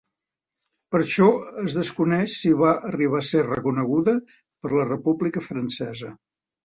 [0.93, 1.27] Per això,
[1.63, 6.11] es desconeix si va arribar a ser reconeguda per la República Francesa.